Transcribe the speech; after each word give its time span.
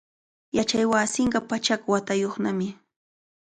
Yachaywasinqa 0.57 1.39
pachak 1.49 1.81
watayuqnami. 1.91 2.67